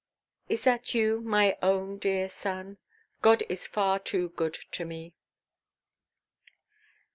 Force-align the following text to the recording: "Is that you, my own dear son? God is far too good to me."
"Is 0.49 0.63
that 0.63 0.95
you, 0.95 1.21
my 1.21 1.59
own 1.61 1.99
dear 1.99 2.27
son? 2.27 2.79
God 3.21 3.43
is 3.49 3.67
far 3.67 3.99
too 3.99 4.29
good 4.29 4.55
to 4.71 4.83
me." 4.83 5.13